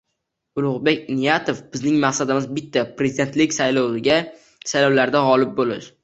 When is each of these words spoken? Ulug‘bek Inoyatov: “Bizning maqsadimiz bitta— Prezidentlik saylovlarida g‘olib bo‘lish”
Ulug‘bek 0.59 1.01
Inoyatov: 1.15 1.59
“Bizning 1.75 1.99
maqsadimiz 2.05 2.47
bitta— 2.57 2.85
Prezidentlik 3.01 3.53
saylovlarida 4.69 5.21
g‘olib 5.29 5.53
bo‘lish” 5.61 5.91